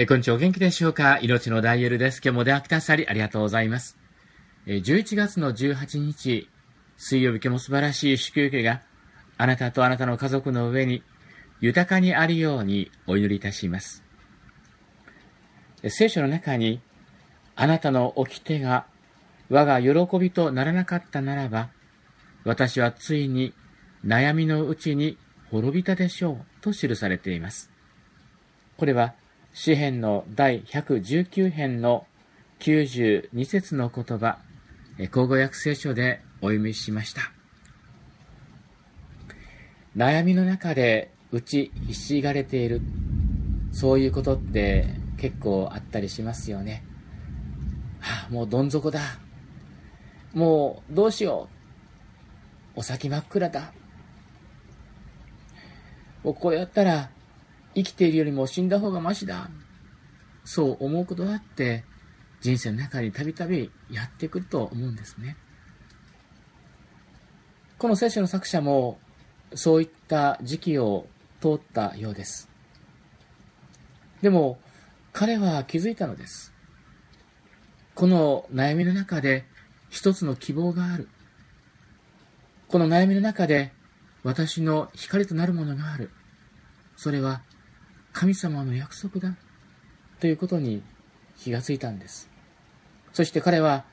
[0.00, 1.18] えこんにちは、お元気でしょうか？
[1.22, 2.20] 命のダイエルです。
[2.22, 3.98] 今日も出会くださりありがとうございます。
[4.64, 6.48] え11月の18日、
[6.96, 8.80] 水曜日今日も素晴らしい祝福が
[9.38, 11.02] あなたとあなたの家族の上に
[11.60, 14.04] 豊かにあるようにお祈りいたします。
[15.88, 16.80] 聖書の中に、
[17.56, 18.86] あなたの掟が
[19.50, 21.70] 我が喜びとならなかったならば、
[22.44, 23.52] 私はついに
[24.06, 25.18] 悩みのうちに
[25.50, 27.72] 滅びたでしょうと記されています。
[28.76, 29.16] これは
[29.60, 32.06] 詩編の第119編の
[32.60, 34.38] 92節の言葉、
[35.10, 37.32] 口語訳聖書でお読みしました。
[39.96, 42.80] 悩みの中で打ちひしがれている、
[43.72, 44.86] そういうことって
[45.16, 46.84] 結構あったりしますよね。
[47.98, 49.18] はあ、もうどん底だ。
[50.34, 51.48] もうどうしよ
[52.76, 52.78] う。
[52.78, 53.72] お先真っ暗だ。
[56.22, 57.10] もうこうやったら
[57.74, 59.50] 生きているよりも死んだ方がましだ。
[60.44, 61.84] そう思うことだって
[62.40, 65.36] 人生の中にたびたびやってくると思うんですね。
[67.78, 68.98] この聖書の作者も
[69.54, 71.06] そういった時期を
[71.40, 72.48] 通ったようです。
[74.22, 74.58] でも
[75.12, 76.52] 彼は気づいたのです。
[77.94, 79.44] この悩みの中で
[79.90, 81.08] 一つの希望がある。
[82.68, 83.72] この悩みの中で
[84.22, 86.10] 私の光となるものがある。
[86.96, 87.42] それは
[88.12, 89.36] 神様の約束だ
[90.20, 90.82] ということに
[91.38, 92.30] 気がついたんです。
[93.12, 93.84] そして彼は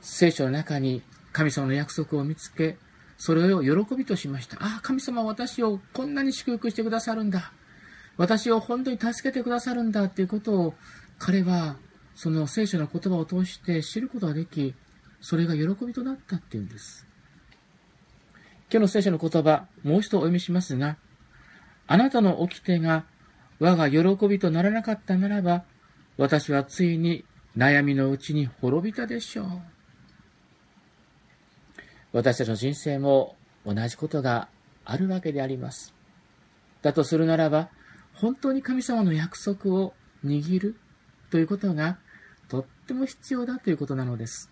[0.00, 1.02] 聖書の中に
[1.32, 2.76] 神様の約束を見つけ、
[3.18, 4.56] それを喜びとしました。
[4.60, 7.52] ああ、神様は私をこんなに祝福してくださるんだ。
[8.16, 10.74] 私を本当に助けてくださるんだということを
[11.18, 11.76] 彼は
[12.14, 14.74] その聖書の言葉を通して知ることができ、
[15.20, 17.06] それが喜びとなったっていうんです。
[18.70, 20.96] 今日の聖書の言葉、もう一度お読みしますが、
[21.86, 23.04] あなたの掟が
[23.60, 25.64] 我が喜びとならなかったならば、
[26.16, 27.24] 私はついに
[27.56, 29.46] 悩みのうちに滅びたでしょう。
[32.12, 34.48] 私たちの人生も同じことが
[34.84, 35.94] あるわけであります。
[36.82, 37.68] だとするならば、
[38.14, 39.92] 本当に神様の約束を
[40.24, 40.76] 握る
[41.30, 41.98] ということが
[42.48, 44.50] とっても必要だということなのです。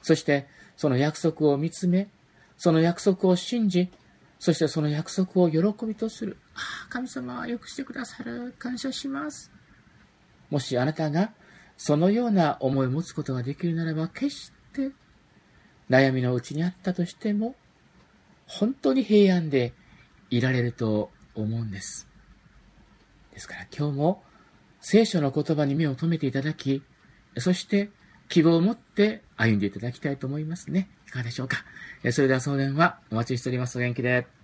[0.00, 2.08] そして、その約束を見つめ、
[2.56, 3.90] その約束を信じ、
[4.38, 6.36] そしてその約束を喜びとする。
[6.54, 8.54] ああ、神様はよくしてくださる。
[8.58, 9.50] 感謝します。
[10.50, 11.32] もしあなたが
[11.76, 14.90] そのような思いを持つことができるならば、決して
[15.88, 17.54] 悩みのうちにあったとしても、
[18.46, 19.74] 本当に平安で
[20.30, 22.08] いられると思うんです。
[23.32, 24.22] ですから今日も
[24.80, 26.82] 聖書の言葉に目を留めていただき、
[27.36, 27.90] そして
[28.28, 30.88] 希望を持って歩んでいただきたいと思いますね。
[31.06, 31.64] いかがでしょうか。
[32.12, 33.78] それでは送電はお待ちしております。
[33.78, 34.37] お元気で。